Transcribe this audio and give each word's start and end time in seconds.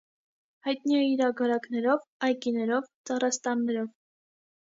Հայտնի 0.67 0.95
է 0.99 1.01
իր 1.09 1.19
ագարակներով, 1.25 2.07
այգիներով, 2.29 2.89
ծառաստաններով։ 3.11 3.93